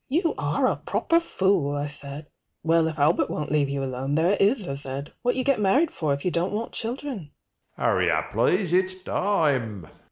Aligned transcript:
You 0.07 0.33
are 0.35 0.65
a 0.65 0.77
proper 0.77 1.19
fool, 1.19 1.75
I 1.75 1.85
said. 1.85 2.27
Well, 2.63 2.87
if 2.87 2.97
Albert 2.97 3.29
won't 3.29 3.51
leave 3.51 3.69
you 3.69 3.83
alone, 3.83 4.15
there 4.15 4.31
it 4.31 4.41
is, 4.41 4.67
I 4.67 4.73
said, 4.73 5.13
What 5.21 5.35
you 5.35 5.43
get 5.43 5.61
married 5.61 5.91
for 5.91 6.11
if 6.11 6.25
you 6.25 6.31
don't 6.31 6.51
want 6.51 6.71
children? 6.71 7.29